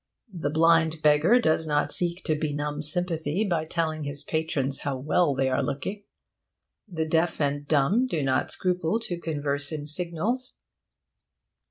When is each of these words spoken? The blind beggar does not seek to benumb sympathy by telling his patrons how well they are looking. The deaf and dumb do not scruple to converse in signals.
The 0.33 0.49
blind 0.49 1.03
beggar 1.03 1.39
does 1.39 1.67
not 1.67 1.91
seek 1.91 2.23
to 2.23 2.35
benumb 2.35 2.81
sympathy 2.81 3.45
by 3.47 3.65
telling 3.65 4.03
his 4.03 4.23
patrons 4.23 4.79
how 4.79 4.97
well 4.97 5.35
they 5.35 5.47
are 5.47 5.61
looking. 5.61 6.05
The 6.87 7.05
deaf 7.05 7.39
and 7.39 7.67
dumb 7.67 8.07
do 8.07 8.23
not 8.23 8.49
scruple 8.49 8.99
to 9.01 9.19
converse 9.21 9.71
in 9.71 9.85
signals. 9.85 10.55